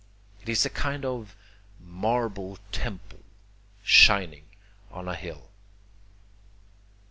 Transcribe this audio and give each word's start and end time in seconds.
It 0.41 0.49
is 0.49 0.65
a 0.65 0.71
kind 0.71 1.05
of 1.05 1.35
marble 1.79 2.57
temple 2.71 3.21
shining 3.83 4.45
on 4.89 5.07
a 5.07 5.13
hill. 5.13 5.51